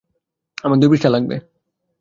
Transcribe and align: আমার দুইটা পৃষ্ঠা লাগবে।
আমার 0.63 0.77
দুইটা 0.77 0.91
পৃষ্ঠা 0.91 1.09
লাগবে। 1.09 1.35